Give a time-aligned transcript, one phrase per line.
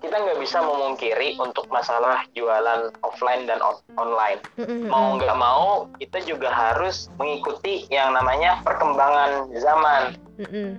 [0.00, 4.40] kita nggak bisa memungkiri untuk masalah jualan offline dan on online.
[4.88, 10.16] Mau nggak mau, kita juga harus mengikuti yang namanya perkembangan zaman,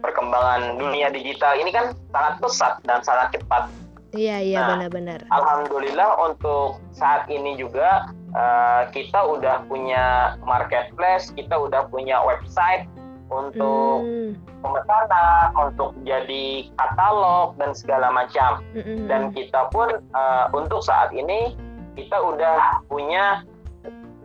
[0.01, 3.69] perkembangan dunia digital ini kan sangat pesat dan sangat cepat.
[4.17, 4.69] Iya iya Nah.
[4.81, 5.19] benar-benar.
[5.29, 10.05] Alhamdulillah untuk saat ini juga eh, kita udah punya
[10.45, 12.85] marketplace, kita udah punya website
[13.27, 18.63] untuk Hmm, pemesanan, untuk jadi katalog dan segala macam.
[18.71, 19.09] mm-mm.
[19.09, 21.57] Dan kita pun eh, untuk saat ini
[21.97, 23.41] kita udah punya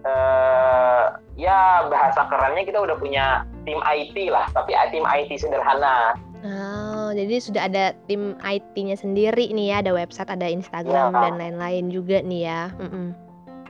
[0.02, 1.04] eh,
[1.34, 6.14] ya bahasa kerennya kita udah punya tim IT lah, tapi tim IT sederhana.
[6.42, 11.22] Oh, jadi sudah ada tim IT-nya sendiri nih ya, ada website, ada Instagram Ya.
[11.22, 12.62] dan lain-lain juga nih ya.
[12.82, 13.14] Mm-mm.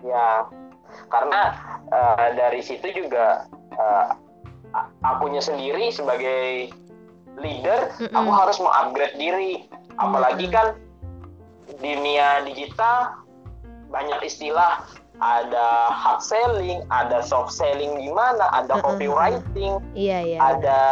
[0.03, 0.47] Ya,
[1.09, 1.41] karena
[1.89, 3.47] eh, dari situ juga
[3.79, 4.15] a-
[5.05, 6.73] akunya sendiri sebagai
[7.39, 8.13] leader, Mm-mm.
[8.13, 9.69] aku harus mengupgrade diri.
[9.97, 10.77] Apalagi kan
[11.81, 13.25] dunia digital
[13.93, 14.85] banyak istilah,
[15.21, 18.85] ada hard selling, ada soft selling gimana, ada Mm-mm.
[18.97, 20.39] copywriting, Iya iya.
[20.41, 20.83] ada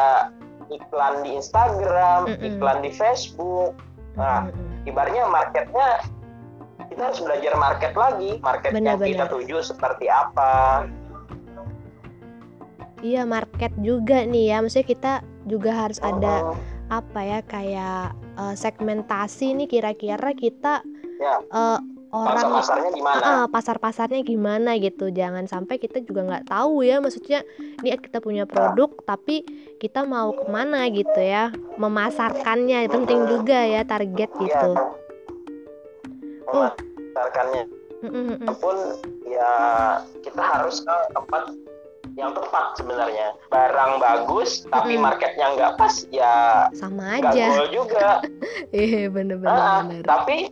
[0.71, 2.47] iklan di Instagram, Mm-mm.
[2.47, 3.75] iklan di Facebook.
[4.15, 4.87] Nah, Mm-mm.
[4.87, 6.05] ibaratnya marketnya
[7.01, 8.31] kita harus belajar market lagi.
[8.45, 9.29] Market yang kita Benar-benar.
[9.33, 10.84] tuju seperti apa.
[13.01, 15.12] Iya market juga nih ya, maksudnya kita
[15.48, 16.56] juga harus ada Oh,
[16.93, 20.84] apa ya kayak eh, segmentasi nih kira-kira kita
[21.17, 21.41] Ya.
[21.41, 21.78] eh,
[22.12, 25.09] orang pasar-pasarnya di mana Ah, pasar-pasarnya gimana gitu.
[25.09, 27.01] Jangan sampai kita juga nggak tahu ya.
[27.01, 27.41] Maksudnya
[27.81, 29.48] ini kita punya produk tapi
[29.81, 31.48] kita mau ke mana gitu ya?
[31.81, 34.45] Memasarkannya penting juga ya target Iya.
[34.45, 34.73] gitu.
[36.51, 36.90] Memasarkannya
[38.00, 38.56] Mm, mm, mm.
[38.64, 38.77] pun
[39.28, 39.53] ya
[40.25, 41.53] kita harus ke tempat
[42.16, 45.05] yang tepat sebenarnya barang bagus tapi Mm-mm.
[45.05, 48.25] marketnya nggak pas ya sama aja goal juga
[48.75, 50.03] iya bener-bener Ah, bener.
[50.08, 50.48] tapi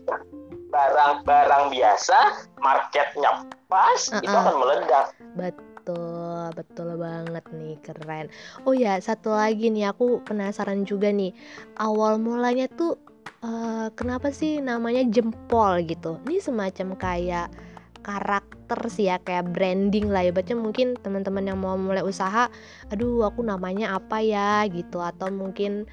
[0.68, 2.18] barang-barang biasa
[2.60, 4.42] marketnya pas itu Uh-uh.
[4.44, 8.28] akan meledak betul betul banget nih keren
[8.68, 11.32] oh ya satu lagi nih aku penasaran juga nih
[11.80, 13.00] awal mulanya tuh
[13.42, 16.18] eh, kenapa sih namanya jempol gitu?
[16.26, 17.48] Ini semacam kayak
[18.02, 20.24] karakter sih ya kayak branding lah.
[20.24, 22.48] Ya baca mungkin teman-teman yang mau mulai usaha
[22.88, 24.64] aduh aku namanya apa ya?
[24.68, 24.98] gitu.
[25.00, 25.84] Atau mungkin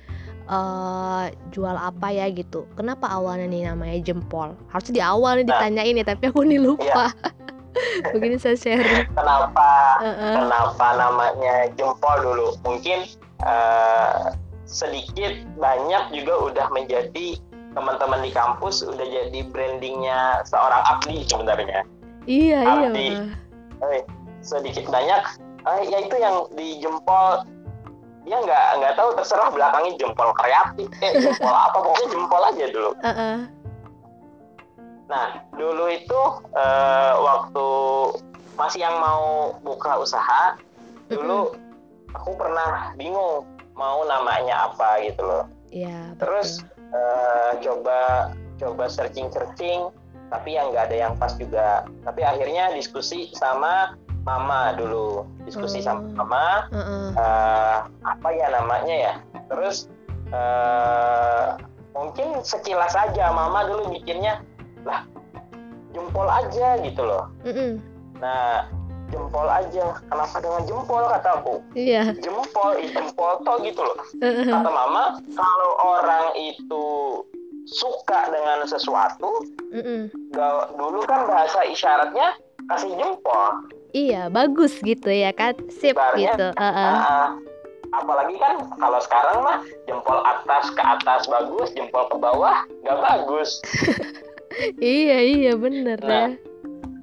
[0.45, 2.29] eh jual apa ya?
[2.31, 2.69] gitu.
[2.77, 4.53] Kenapa awalnya nih namanya jempol?
[4.71, 5.59] Harusnya di awal nih Nah.
[5.59, 7.11] ditanyain ya tapi aku nih lupa.
[8.15, 9.99] Begini saya share kenapa?
[9.99, 10.35] Heeh.
[10.39, 12.47] kenapa namanya jempol dulu?
[12.63, 13.03] Mungkin
[13.43, 14.19] eh,
[14.65, 17.37] sedikit banyak juga udah menjadi
[17.75, 21.85] teman-teman di kampus udah jadi brandingnya seorang abdi sebenarnya.
[22.25, 23.07] Iya iya Abdi.
[23.83, 24.01] Eh,
[24.41, 25.21] sedikit banyak.
[25.65, 27.45] Eh, ya itu yang di jempol.
[28.25, 32.91] Dia nggak nggak tahu terserah belakangnya jempol kreatif kayak jempol apa pokoknya jempol aja dulu.
[33.05, 33.37] Heeh.
[35.05, 36.21] Nah, dulu itu
[36.57, 37.67] eh, waktu
[38.57, 40.57] masih yang mau buka usaha,
[41.11, 41.53] dulu
[42.15, 45.45] aku pernah bingung mau namanya apa gitu loh.
[45.69, 46.15] Iya.
[46.17, 46.63] Terus
[46.95, 49.91] eh, coba coba searching searching,
[50.31, 51.83] tapi yang nggak ada yang pas juga.
[52.07, 53.93] Tapi akhirnya diskusi sama
[54.25, 56.25] mama dulu, diskusi sama Oh.
[56.25, 57.07] mama Heeh.
[57.13, 59.13] eh, apa ya namanya ya.
[59.51, 59.91] Terus
[60.31, 61.45] eh,
[61.93, 64.41] mungkin sekilas aja mama dulu bikinnya
[64.87, 65.03] lah
[65.93, 67.31] jempol aja gitu loh.
[67.43, 67.79] Mm-mm.
[68.19, 68.67] Nah
[69.15, 69.85] jempol aja.
[70.05, 71.53] Kenapa dengan jempol kata aku?
[71.73, 72.11] Iya.
[72.19, 73.97] Jempol, jempol toh gitu loh.
[74.21, 76.85] Kata mama kalau orang itu
[77.65, 79.41] suka dengan sesuatu,
[80.29, 82.35] ga- dulu kan bahasa isyaratnya
[82.67, 83.63] kasih jempol.
[83.89, 86.47] Iya bagus gitu ya kan sip Ibaratnya, gitu.
[86.51, 86.93] Heeh.
[86.99, 87.31] Ah,
[87.95, 93.49] apalagi kan kalau sekarang mah jempol atas ke atas bagus, jempol ke bawah nggak bagus.
[94.79, 96.31] Iya iya bener Nah.
[96.31, 96.39] ya.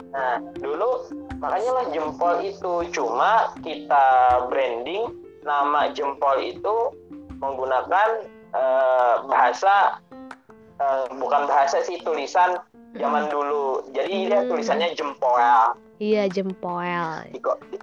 [0.08, 1.04] Nah, dulu
[1.42, 4.06] makanya lah jempol itu cuma kita
[4.46, 5.10] branding
[5.42, 6.94] nama jempol itu
[7.36, 8.08] menggunakan
[8.52, 9.98] eh, bahasa
[10.78, 12.62] eh, bukan bahasa sih tulisan
[12.94, 13.82] zaman dulu.
[13.90, 14.48] Jadi dia Hmm.
[14.48, 15.34] tulisannya jempol
[15.98, 16.78] Iya jempol.
[17.30, 17.80] Diko- di-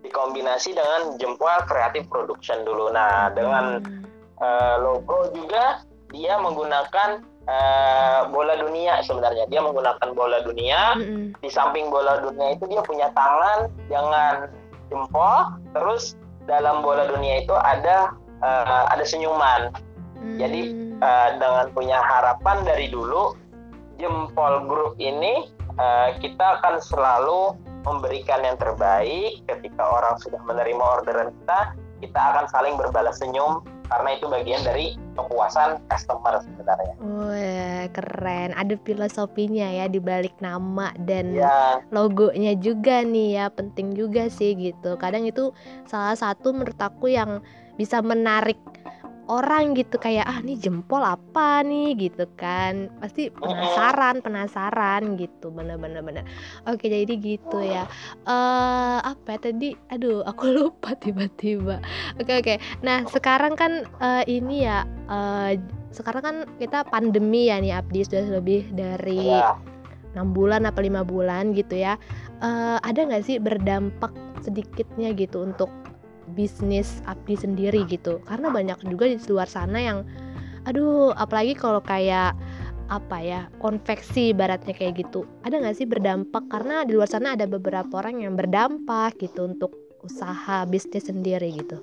[0.00, 2.92] dikombinasi dengan jempol kreatif production dulu.
[2.92, 4.04] Nah, dengan Hmm.
[4.36, 5.80] eh, logo juga
[6.14, 9.46] dia menggunakan eh, bola dunia sebenarnya.
[9.50, 11.34] Dia menggunakan bola dunia Mm-mm.
[11.40, 14.50] di samping bola dunia itu dia punya tangan dengan
[14.90, 16.14] jempol terus
[16.46, 19.70] dalam bola dunia itu ada eh, ada senyuman
[20.26, 21.04] Jadi, Hmm.
[21.04, 23.36] Eh, dengan punya harapan dari dulu
[24.00, 25.44] jempol grup ini
[25.76, 27.52] eh, kita akan selalu
[27.84, 34.08] memberikan yang terbaik ketika orang sudah menerima orderan kita kita akan saling berbalas senyum karena
[34.18, 34.86] itu bagian dari
[35.16, 36.94] kepuasan customer sebenarnya.
[37.00, 38.50] Wah, keren.
[38.52, 43.46] Ada filosofinya ya di balik nama dan Ya, logonya juga nih ya.
[43.50, 44.98] Penting juga sih gitu.
[45.00, 45.50] Kadang itu
[45.88, 47.40] salah satu menurut aku yang
[47.76, 48.58] bisa menarik
[49.26, 51.98] orang gitu kayak ah nih jempol apa nih?
[51.98, 52.90] gitu kan.
[53.02, 56.24] Pasti penasaran penasaran gitu bener-bener bener
[56.66, 57.84] oke jadi gitu ya.
[58.26, 59.74] Eh apa ya tadi?
[59.90, 61.82] Aduh aku lupa tiba-tiba.
[62.18, 62.54] Oke oke.
[62.82, 65.58] Nah sekarang kan eh, ini ya eh,
[65.90, 68.06] sekarang kan kita pandemi ya nih Abdi.
[68.06, 69.58] Sudah lebih dari ya.
[70.14, 71.98] enam bulan apa lima bulan gitu ya.
[72.42, 74.14] Eh, ada nggak sih berdampak
[74.44, 75.72] sedikitnya gitu untuk
[76.34, 78.18] bisnis Abdi sendiri gitu.
[78.26, 79.98] Karena banyak juga di luar sana yang
[80.66, 82.34] aduh apalagi kalau kayak
[82.86, 85.26] apa ya konveksi ibaratnya kayak gitu.
[85.42, 86.46] Ada nggak sih berdampak?
[86.50, 89.74] Karena di luar sana ada beberapa orang yang berdampak gitu untuk
[90.06, 91.82] usaha bisnis sendiri gitu.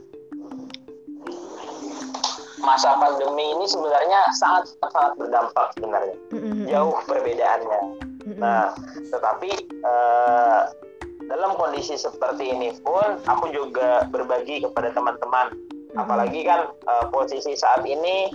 [2.63, 6.15] Masa pandemi ini sebenarnya sangat sangat berdampak sebenarnya.
[6.31, 7.81] Mm-mm, Jauh perbedaannya.
[8.23, 8.71] mm-mm, Nah,
[9.11, 10.61] tetapi eh,
[11.33, 15.49] dalam kondisi seperti ini pun aku juga berbagi kepada teman-teman.
[15.49, 15.97] mm-mm.
[15.97, 18.29] Apalagi kan eh, posisi saat ini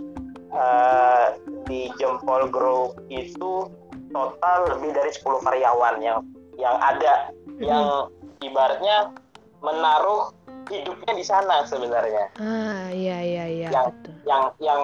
[0.50, 1.26] eh,
[1.70, 3.70] di Jempol Group itu
[4.10, 6.26] total lebih dari 10 karyawan yang
[6.58, 7.30] yang ada
[7.62, 8.10] yang
[8.40, 9.14] ibaratnya
[9.62, 10.34] menaruh
[10.66, 12.34] hidupnya di sana sebenarnya.
[12.36, 14.82] ah iya iya iya Yang- betul Yang yang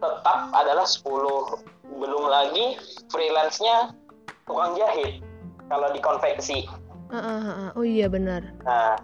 [0.00, 1.60] tetap adalah 10
[2.00, 2.80] belum lagi
[3.12, 3.92] freelance-nya
[4.48, 5.20] tukang jahit
[5.68, 6.64] kalau di konveksi.
[7.10, 7.68] Ah, ah, ah.
[7.74, 8.94] oh iya benar Nah,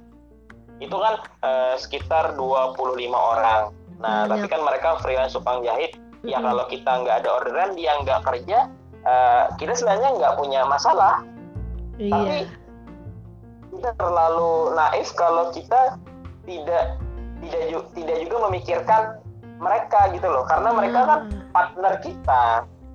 [0.78, 2.76] itu kan eh, sekitar 25
[3.10, 3.72] orang.
[3.96, 4.28] Nah, Banyak.
[4.28, 5.96] tapi kan mereka freelance tukang jahit.
[6.20, 6.46] Ya Mm-mm.
[6.46, 8.58] kalau kita nggak ada orderan, dia nggak kerja,
[9.02, 11.22] eh, kita sebenarnya nggak punya masalah.
[11.96, 12.36] iya Tapi
[13.72, 15.96] kita terlalu naif kalau kita
[16.44, 16.96] tidak
[17.38, 19.02] tidak ju- tidak juga memikirkan
[19.56, 22.44] mereka gitu loh, karena mereka kan Ah, partner kita.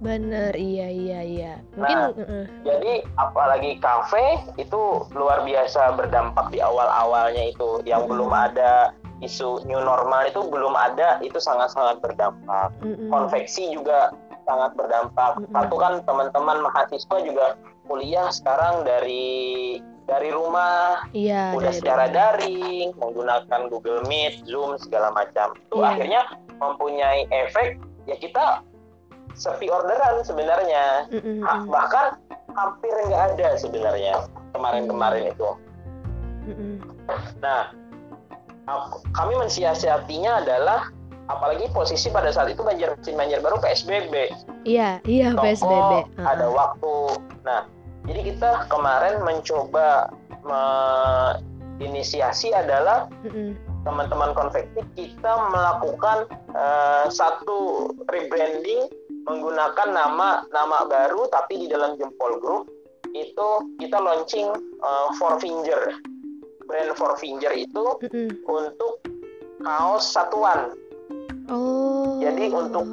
[0.02, 2.10] Bener iya iya iya mungkin Nah.
[2.18, 2.44] mm-mm.
[2.66, 4.26] Jadi apalagi kafe
[4.58, 4.82] itu
[5.14, 8.12] luar biasa berdampak di awal-awalnya itu yang Mm-mm.
[8.18, 12.74] belum ada isu new normal itu belum ada itu sangat-sangat berdampak.
[12.82, 13.14] Mm-mm.
[13.14, 14.10] Konveksi juga
[14.44, 15.38] sangat berdampak.
[15.38, 15.54] Mm-mm.
[15.54, 17.46] Satu kan teman-teman mahasiswa juga
[17.86, 19.78] kuliah sekarang dari
[20.10, 22.16] dari rumah iya udah dari secara rumah.
[22.18, 25.54] daring menggunakan Google Meet, Zoom segala macam.
[25.62, 25.88] Itu Iya.
[25.94, 26.22] akhirnya
[26.58, 27.78] mempunyai efek
[28.10, 28.66] ya kita
[29.34, 31.08] sepi orderan sebenarnya.
[31.08, 32.16] Ha- mm-mm, bahkan
[32.52, 34.14] hampir nggak ada sebenarnya
[34.52, 35.50] kemarin-kemarin itu.
[36.46, 36.74] mm-mm.
[37.40, 37.72] Nah,
[38.66, 40.88] aku- kami mensiasatinya adalah
[41.26, 44.14] apalagi posisi pada saat itu Banjar Banjar Baru PSBB,
[44.66, 46.94] iya iya toko PSBB Ah, ada waktu.
[47.42, 47.62] Nah,
[48.04, 50.12] jadi kita kemarin mencoba
[50.44, 53.56] menginisiasi adalah Mm-mm.
[53.82, 56.18] teman-teman konveksi kita melakukan
[56.52, 58.92] eh, satu rebranding
[59.24, 62.64] menggunakan nama nama baru tapi di dalam Jempol Group
[63.12, 63.48] itu
[63.78, 64.48] kita launching
[64.80, 65.94] eh, Four Finger.
[66.66, 67.84] Brand Four Finger itu
[68.48, 68.94] untuk
[69.60, 70.72] kaos satuan.
[71.52, 72.16] Oh.
[72.18, 72.88] Jadi untuk-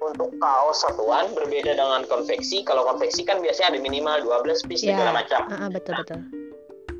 [0.00, 2.66] untuk kaos satuan berbeda dengan konveksi.
[2.66, 4.96] Kalau konveksi kan biasanya ada minimal 12 piece Ya.
[4.96, 5.46] segala macam.
[5.46, 6.20] Ah, ah, betul betul.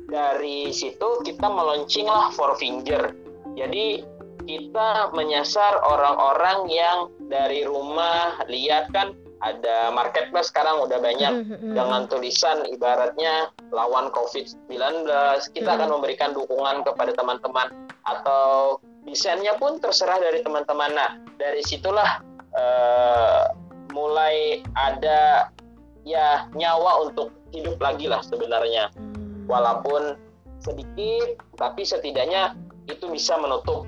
[0.07, 3.15] dari situ kita meluncing lah Four Finger.
[3.55, 4.03] Jadi
[4.51, 11.71] kita menyasar orang-orang yang dari rumah lihat kan ada marketplace sekarang udah banyak mm-mm.
[11.71, 15.07] dengan tulisan ibaratnya lawan COVID-19.
[15.55, 15.93] Kita akan Mm-mm.
[15.95, 17.71] memberikan dukungan kepada teman-teman
[18.03, 18.77] atau
[19.07, 20.91] desainnya pun terserah dari teman-teman.
[20.93, 22.19] Nah, dari situlah
[22.53, 23.43] eh,
[23.95, 25.49] mulai ada
[26.03, 28.89] ya nyawa untuk hidup lagi lah sebenarnya
[29.41, 29.45] Hmm.
[29.45, 30.17] walaupun
[30.61, 32.57] sedikit tapi setidaknya
[32.89, 33.85] itu bisa menutup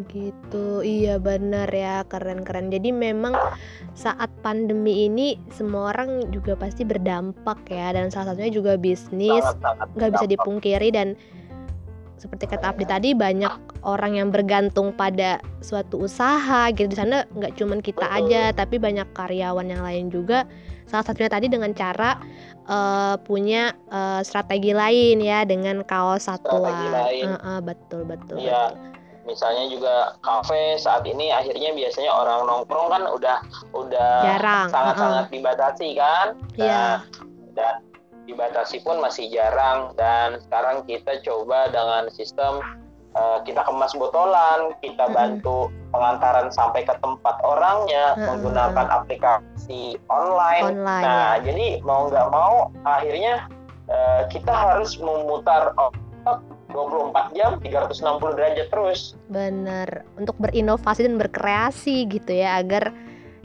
[0.00, 2.72] Oh gitu, iya benar ya, keren-keren.
[2.72, 3.36] Jadi memang
[3.92, 9.44] saat pandemi ini semua orang juga pasti berdampak ya, dan salah satunya juga bisnis
[9.92, 11.20] nggak bisa dipungkiri dan
[12.16, 17.56] seperti kata Abdi tadi banyak orang yang bergantung pada suatu usaha gitu di sana nggak
[17.56, 18.28] cuman kita Betul.
[18.28, 20.44] aja tapi banyak karyawan yang lain juga
[20.84, 22.20] salah satunya tadi dengan cara
[22.68, 27.08] eh, punya eh, strategi lain ya dengan kaos satuan.
[27.08, 28.76] Eh, eh, betul betul Iya.
[29.24, 33.38] Misalnya juga kafe saat ini akhirnya biasanya orang nongkrong kan udah
[33.76, 37.04] udah Jarang, sangat-sangat dibatasi kan Iya.
[37.04, 37.74] Nah, dan
[38.24, 42.62] dibatasi pun masih jarang dan sekarang kita coba dengan sistem
[43.18, 45.16] eh, kita kemas botolan kita Mm-mm.
[45.18, 48.38] bantu pengantaran sampai ke tempat orangnya Mm-mm.
[48.38, 51.50] menggunakan aplikasi online online Nah, ya.
[51.50, 53.50] jadi mau nggak mau akhirnya
[53.90, 56.38] uh, kita harus memutar otak
[56.72, 59.00] 24 jam 360 derajat terus.
[59.28, 62.94] Bener, untuk berinovasi dan berkreasi gitu ya agar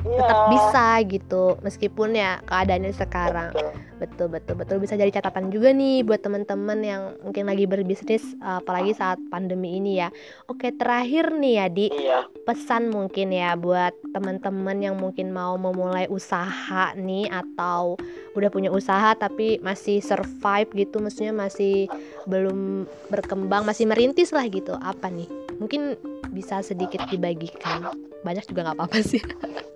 [0.05, 0.17] ya.
[0.21, 3.51] tetap bisa gitu meskipun ya keadaannya sekarang.
[3.51, 3.71] Betul.
[3.95, 4.77] betul betul betul.
[4.83, 10.03] Bisa jadi catatan juga nih buat teman-teman yang mungkin lagi berbisnis apalagi saat pandemi ini
[10.03, 10.13] ya.
[10.51, 11.87] Oke terakhir nih ya di.
[11.95, 12.19] Iya.
[12.45, 17.97] pesan mungkin ya buat teman-teman yang mungkin mau memulai usaha nih atau
[18.37, 21.89] udah punya usaha tapi masih survive gitu maksudnya masih
[22.29, 24.77] belum berkembang masih merintis lah gitu.
[24.77, 25.25] Apa nih?
[25.57, 25.97] Mungkin
[26.29, 27.89] bisa sedikit dibagikan.
[28.21, 29.21] Banyak juga nggak apa-apa sih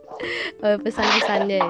[0.62, 1.70] pesan-pesannya ya.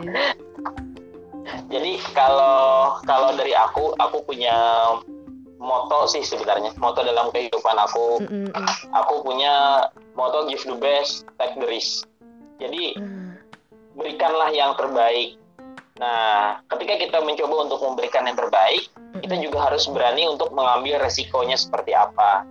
[1.69, 4.57] Jadi kalau kalau dari aku, aku punya
[5.59, 8.23] moto sih sebenarnya moto dalam kehidupan aku.
[8.25, 8.65] Mm -mm.
[9.05, 12.07] Aku punya moto give the best, take the risk.
[12.57, 13.37] Jadi mm.
[13.99, 15.35] berikanlah yang terbaik.
[15.99, 19.21] Nah, ketika kita mencoba untuk memberikan yang terbaik, mm -mm.
[19.21, 22.47] kita juga harus berani untuk mengambil resikonya seperti apa.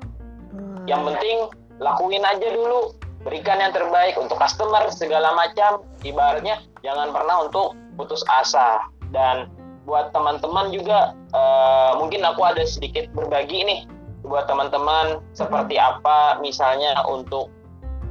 [0.53, 0.85] Mm.
[0.85, 1.37] Yang penting
[1.81, 5.83] lakuin aja dulu berikan yang terbaik untuk customer segala macam.
[6.03, 8.85] Ibaratnya jangan pernah untuk putus asa.
[9.11, 9.49] Dan
[9.89, 13.81] buat teman-teman juga uh, mungkin aku ada sedikit berbagi nih
[14.21, 17.49] buat teman-teman seperti apa misalnya untuk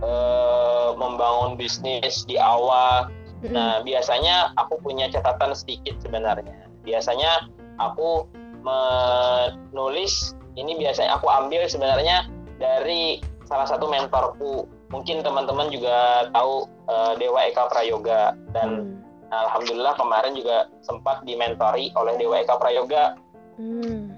[0.02, 3.14] uh, membangun bisnis di awal.
[3.54, 6.66] Nah biasanya aku punya catatan sedikit sebenarnya.
[6.82, 8.26] Biasanya aku
[8.66, 12.26] menulis ini biasanya aku ambil sebenarnya
[12.58, 19.32] dari salah satu mentorku mungkin teman-teman juga tahu uh, Dewa Eka Prayoga dan hmm.
[19.32, 23.20] alhamdulillah kemarin juga sempat dimentori oleh Dewa Eka Prayoga.
[23.60, 24.15] Hmm.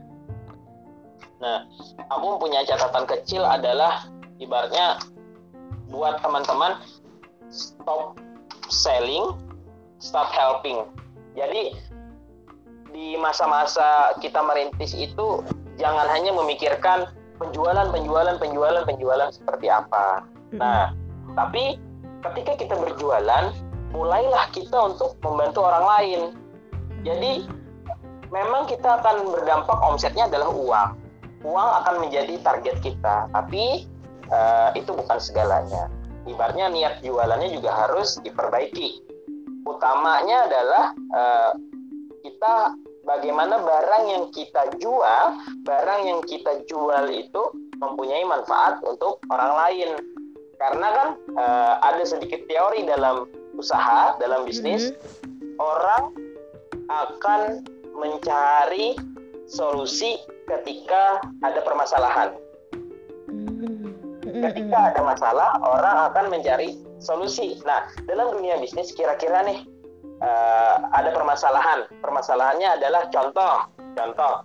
[1.40, 1.64] Nah,
[2.12, 4.06] aku punya catatan kecil adalah
[4.38, 5.00] ibaratnya
[5.90, 6.84] buat teman-teman
[7.50, 8.20] stop
[8.70, 9.34] selling,
[9.98, 10.86] stop helping.
[11.34, 11.74] Jadi
[12.94, 15.42] di masa-masa kita merintis itu
[15.80, 17.10] jangan hanya memikirkan
[17.40, 20.94] penjualan, penjualan, penjualan, penjualan seperti apa Nah,
[21.38, 21.78] tapi
[22.26, 23.54] ketika kita berjualan,
[23.94, 26.22] mulailah kita untuk membantu orang lain.
[27.06, 27.48] Jadi
[28.30, 30.90] memang kita akan berdampak omsetnya adalah uang.
[31.48, 33.88] Uang akan menjadi target kita, tapi
[34.28, 35.88] uh, itu bukan segalanya.
[36.28, 39.08] Ibaratnya niat jualannya juga harus diperbaiki.
[39.64, 41.52] Utamanya adalah uh,
[42.22, 42.76] kita
[43.08, 45.26] bagaimana barang yang kita jual,
[45.64, 47.44] barang yang kita jual itu
[47.80, 49.90] mempunyai manfaat untuk orang lain
[50.60, 53.26] karena kan uh, ada sedikit teori dalam
[53.56, 55.56] usaha dalam bisnis mm-hmm.
[55.58, 56.12] orang
[56.92, 57.64] akan
[57.96, 59.00] mencari
[59.48, 62.30] solusi ketika ada permasalahan.
[63.30, 64.46] Mm-hmm.
[64.46, 67.58] ketika ada masalah orang akan mencari solusi.
[67.64, 69.64] Nah dalam dunia bisnis kira-kira nih
[70.20, 71.88] uh, ada permasalahan.
[72.04, 73.58] Permasalahannya adalah contoh.
[73.96, 74.36] Contoh.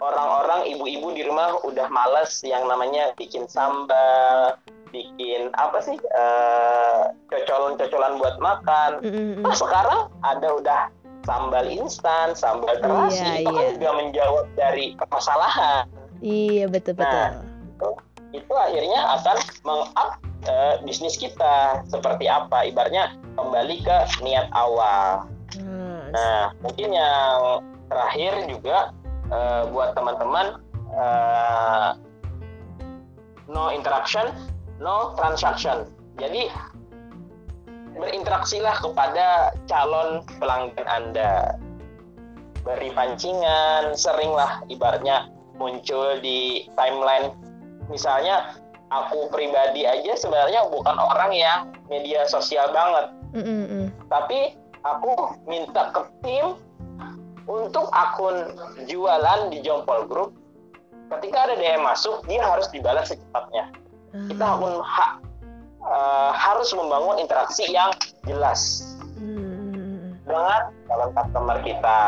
[0.00, 4.56] Orang-orang ibu-ibu di rumah udah males yang namanya bikin sambal
[4.90, 8.90] bikin apa sih uh, cocolan-cocolan buat makan.
[9.02, 9.42] Mm-hmm.
[9.42, 10.80] Nah sekarang ada udah
[11.24, 13.62] sambal instan, sambal terasi iya, itu kan iya.
[13.62, 15.84] kan juga menjawab dari permasalahan.
[16.20, 17.08] Iya betul betul.
[17.08, 17.30] Nah,
[17.64, 17.88] itu,
[18.36, 20.10] itu akhirnya akan mengup
[20.48, 25.28] uh, bisnis kita seperti apa, ibarnya kembali ke niat awal.
[25.56, 26.12] Hmm.
[26.12, 28.94] Nah mungkin yang terakhir juga
[29.34, 30.62] uh, buat teman-teman
[30.94, 31.98] uh,
[33.50, 34.30] no interaction
[34.80, 35.86] no transaction.
[36.16, 36.48] Jadi
[37.94, 41.54] berinteraksilah kepada calon pelanggan Anda.
[42.60, 47.32] Beri pancingan, seringlah ibaratnya muncul di timeline.
[47.88, 48.56] Misalnya
[48.92, 51.58] aku pribadi aja sebenarnya bukan orang yang
[51.88, 53.06] media sosial banget.
[53.32, 53.84] Mm -mm.
[54.12, 56.56] Tapi aku minta ke tim
[57.48, 60.36] untuk akun jualan di Jompol Group.
[61.10, 63.72] Ketika ada DM masuk, dia harus dibalas secepatnya
[64.14, 64.38] hmm.
[64.38, 65.06] pun ha,
[65.84, 67.90] uh, harus membangun interaksi yang
[68.26, 70.16] jelas hmm.
[70.26, 72.00] dengan calon customer kita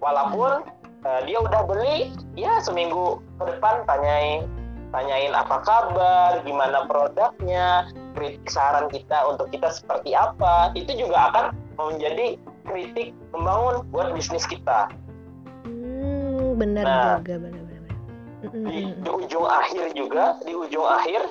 [0.00, 0.64] walaupun
[1.06, 4.46] uh, dia udah beli ya seminggu ke depan tanyain
[4.94, 11.44] tanyain apa kabar gimana produknya kritik saran kita untuk kita seperti apa itu juga akan
[11.76, 14.88] menjadi kritik membangun buat bisnis kita
[15.66, 17.65] hmm, benar nah, juga benar
[18.52, 21.22] di, di ujung akhir juga di ujung akhir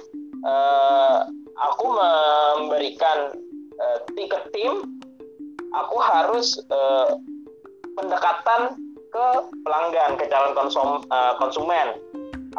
[0.43, 3.35] uh, aku memberikan
[3.79, 4.99] uh, tiket tim
[5.75, 7.19] aku harus uh,
[7.95, 8.75] pendekatan
[9.15, 9.27] ke
[9.63, 11.95] pelanggan ke calon konsum, uh, konsumen.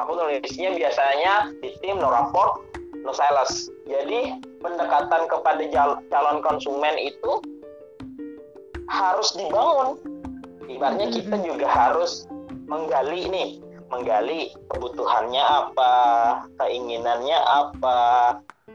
[0.01, 2.65] Aku nulisnya biasanya di tim no rapport
[3.05, 5.63] no sales jadi pendekatan kepada
[6.09, 7.33] calon konsumen itu
[8.89, 10.01] harus dibangun.
[10.67, 12.27] Ibaratnya kita juga harus
[12.67, 13.49] menggali nih
[13.90, 15.93] menggali kebutuhannya apa
[16.59, 18.00] keinginannya apa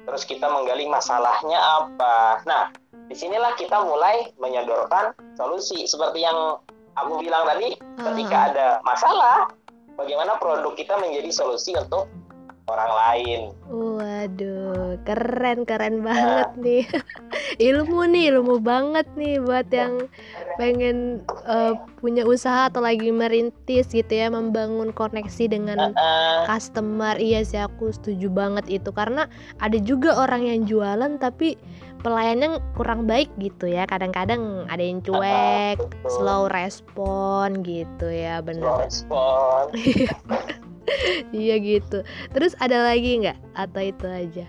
[0.07, 2.71] terus kita menggali masalahnya apa nah
[3.11, 6.59] di sinilah kita mulai menyodorkan solusi seperti yang
[6.95, 8.47] aku bilang tadi ketika Ah.
[8.51, 9.37] ada masalah
[9.99, 12.07] bagaimana produk kita menjadi solusi untuk
[12.71, 16.83] orang lain Waduh, keren keren banget nih.
[17.71, 20.11] ilmu nih, ilmu banget nih buat yang
[20.59, 21.73] pengen eh,
[22.03, 27.15] punya usaha atau lagi merintis gitu ya, membangun koneksi dengan Eh, customer.
[27.15, 29.31] Iya sih aku setuju banget itu karena
[29.63, 31.55] ada juga orang yang jualan tapi
[32.03, 33.87] pelayannya kurang baik gitu ya.
[33.87, 36.11] Kadang-kadang ada yang cuek, betul.
[36.11, 38.73] slow respon gitu ya, slow bener.
[38.83, 39.63] respon
[41.33, 42.01] Iya gitu.
[42.29, 43.37] Terus ada lagi nggak?
[43.53, 44.45] Atau itu aja?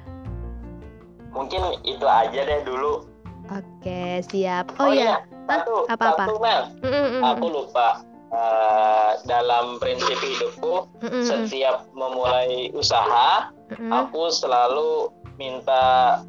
[1.31, 3.09] mungkin itu aja deh dulu
[3.49, 4.77] Oke, siap.
[4.77, 5.25] Oh, iya.
[5.45, 6.29] satu Apa-apa?
[6.29, 7.89] satu Mel Mm, mm, mm, aku lupa
[8.29, 13.91] Eh, dalam prinsip hidupku mm, mm, mm, setiap memulai usaha mm, mm.
[13.91, 15.81] aku selalu minta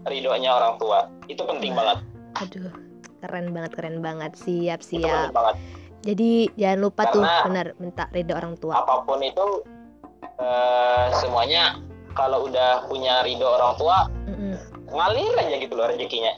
[0.03, 2.03] ridhonya orang tua itu penting banget
[2.35, 2.71] Aduh,
[3.19, 4.35] keren banget, keren banget.
[4.35, 5.03] Siap, itu siap.
[5.05, 5.55] penting banget
[6.01, 8.73] Jadi jangan lupa tuh Karena- benar minta ridho orang tua.
[8.77, 9.45] apa pun itu
[10.25, 11.77] eh, semuanya
[12.13, 14.57] kalau udah punya ridho orang tua Mm, mm.
[14.89, 16.33] ngalir aja gitu loh rezekinya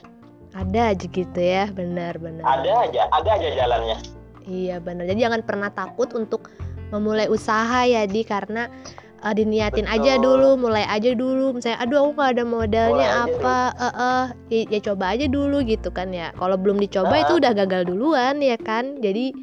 [0.56, 2.40] Ada aja gitu ya, benar, benar.
[2.40, 3.98] ada aja ada aja jalannya
[4.46, 5.04] Iya, benar.
[5.04, 6.54] Jadi jangan pernah takut untuk
[6.88, 8.70] memulai usaha ya, Di, karena
[9.20, 10.22] eh, diniatin aja Betul.
[10.22, 11.50] dulu, mulai aja dulu.
[11.50, 15.26] Misalnya, aduh aku nggak ada modalnya Mulai aja apa, eh, eh, ya, ya coba aja
[15.26, 16.30] dulu gitu kan ya.
[16.38, 17.40] Kalau belum dicoba itu Ah.
[17.42, 19.02] udah gagal duluan ya kan.
[19.02, 19.34] Jadi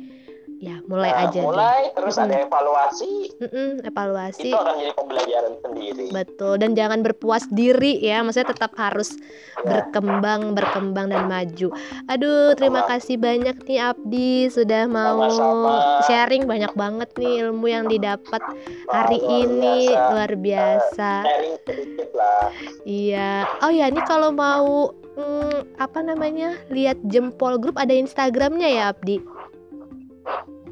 [0.63, 1.39] ya mulai Nah, aja.
[1.43, 2.25] mulai terus Mm-mm.
[2.25, 4.47] ada evaluasi Mm-mm, evaluasi.
[4.47, 9.17] itu akan jadi pembelajaran sendiri Betul dan jangan berpuas diri ya, maksudnya tetap harus
[9.59, 9.79] Ya.
[9.79, 11.71] berkembang, berkembang dan maju.
[12.05, 15.73] Aduh, terima kasih banyak nih Abdi sudah mau Sama-sama.
[16.03, 18.43] sharing banyak banget nih ilmu yang didapat
[18.85, 20.09] hari luar ini biasa.
[20.09, 21.11] luar biasa.
[21.23, 22.47] sharing sedikit lah
[22.83, 23.31] Iya.
[23.59, 26.59] Oh ya, ini kalau mau mm, apa namanya?
[26.67, 29.23] lihat jempol grup ada Instagramnya ya, Abdi.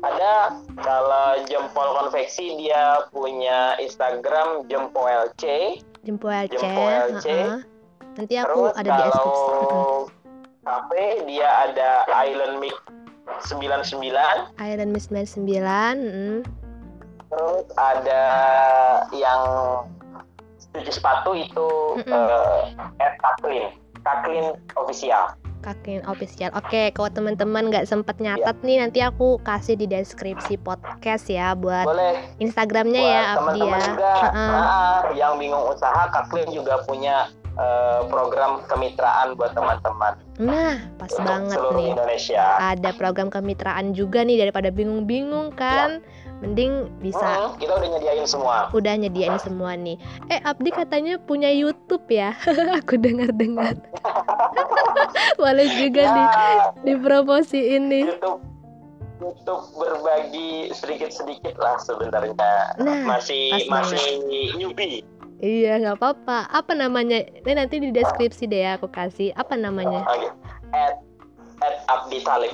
[0.01, 6.57] Ada kalau jempol konveksi dia punya Instagram jempol C Jempol C.
[6.57, 7.27] Jempol C.
[7.29, 7.57] heeh.
[8.17, 9.41] Nanti aku terus ada di deskripsi.
[9.45, 9.93] Kalau
[10.61, 11.89] cafe dia ada
[12.21, 12.75] Island Mix
[13.49, 14.13] 99
[14.61, 15.47] Iron Miss 99.
[15.47, 16.37] mm.
[17.31, 18.23] terus ada
[19.15, 19.41] yang
[20.75, 21.69] cuci sepatu itu
[22.03, 22.11] Mm-mm.
[22.11, 22.59] eh,
[22.99, 23.71] at Kaklin
[24.03, 25.31] Kaklin official
[25.62, 26.50] Kakin official.
[26.58, 31.86] Oke, kalau teman-teman nggak sempet nyatet nih, nanti aku kasih di deskripsi podcast ya buat
[31.86, 33.82] boleh Instagramnya buat ya Abdi ya.
[33.93, 34.50] juga Heeh.
[34.52, 41.21] nah, yang bingung usaha Kaklin juga punya eh, program kemitraan buat teman-teman Nah, pas untuk
[41.21, 41.88] banget nih.
[41.93, 42.43] Indonesia
[42.74, 46.02] Ada program kemitraan juga nih daripada bingung-bingung kan.
[46.41, 49.97] Mending bisa Mm, kita udah nyediain semua udah nyediain semua nih.
[50.34, 52.34] Eh, Abdi katanya punya YouTube ya.
[52.82, 53.77] aku dengar-dengar.
[55.41, 58.06] Boleh juga di ya dipromosiin nih.
[58.10, 58.41] YouTube
[59.21, 64.01] YouTube berbagi sedikit-sedikit lah sebenarnya Nah, masih masih
[64.58, 65.06] newbie
[65.41, 66.45] Iya, nggak apa-apa.
[66.54, 67.17] Apa namanya?
[67.21, 69.34] Ini nanti di deskripsi deh ya aku kasih.
[69.34, 70.06] Apa namanya?
[70.06, 70.30] Oke.
[70.71, 71.01] at
[71.65, 72.54] at Abdi Talib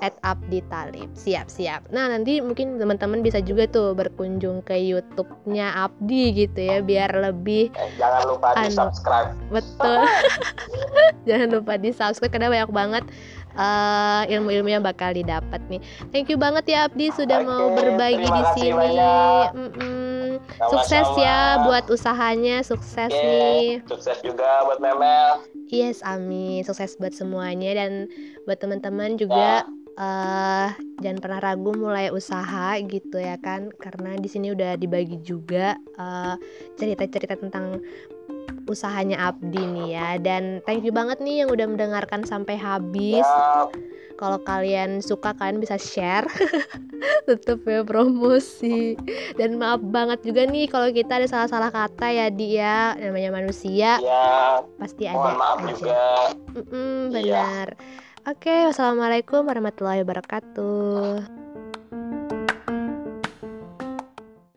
[0.00, 1.12] At Abdi Talib.
[1.12, 1.84] Siap, siap.
[1.88, 7.68] Nah, nanti mungkin teman-teman bisa juga tuh berkunjung ke YouTube-nya Abdi gitu ya, biar lebih
[7.72, 8.74] Eh, jangan lupa di Anu.
[8.74, 10.00] subscribe betul.
[11.28, 13.04] Jangan lupa di subscribe karena banyak banget
[13.52, 15.80] eh, ilmu-ilmu yang bakal didapat nih.
[16.08, 18.88] Thank you banget ya Abdi sudah mau Oke, berbagi di sini.
[19.52, 20.40] Mm-mm.
[20.56, 20.72] Sama-sama.
[20.72, 23.84] Sukses ya buat usahanya, sukses Oke, nih.
[23.84, 26.64] sukses juga buat Memel Yes, amin.
[26.64, 28.08] Sukses buat semuanya dan
[28.42, 29.62] buat teman-teman juga
[30.00, 35.76] eh jangan pernah ragu mulai usaha gitu ya kan karena di sini udah dibagi juga
[35.76, 36.34] eh,
[36.74, 37.84] cerita-cerita tentang
[38.66, 40.08] usahanya Abdi nih ya.
[40.16, 43.24] Dan thank you banget nih yang udah mendengarkan sampai habis.
[43.24, 43.66] Ya,
[44.14, 46.28] kalau kalian suka kalian bisa share.
[47.26, 48.94] Tetep ya promosi.
[49.34, 52.94] Dan maaf banget juga nih kalau kita ada salah-salah kata ya di ya.
[52.94, 53.98] Namanya manusia.
[53.98, 55.72] Ya pasti ada mohon maaf aja.
[55.74, 56.04] juga.
[56.54, 57.10] Mm-mm, Iya.
[57.10, 57.68] benar.
[58.28, 61.24] Oke, wassalamualaikum warahmatullahi wabarakatuh.